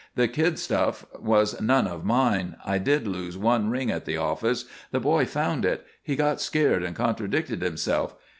[0.15, 2.55] The kid stuff was none of mine.
[2.65, 4.65] I did lose one ring at the office.
[4.89, 5.85] The boy found it.
[6.01, 8.15] He got scared and contradicted himself.